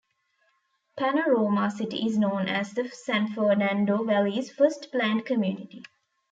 [0.97, 5.83] Panorama City is known as the San Fernando Valley's first planned community.